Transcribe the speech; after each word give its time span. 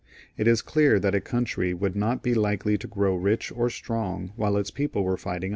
It 0.35 0.47
is 0.47 0.63
clear 0.63 0.99
that 0.99 1.13
a 1.13 1.21
country 1.21 1.75
would 1.75 1.95
not 1.95 2.23
be 2.23 2.33
likely 2.33 2.75
to 2.75 2.87
grow 2.87 3.15
rich 3.15 3.51
or 3.51 3.69
strong 3.69 4.31
while 4.35 4.57
its 4.57 4.71
people 4.71 5.03
were 5.03 5.15
fighting 5.15 5.29
among 5.29 5.41
themselves. 5.41 5.49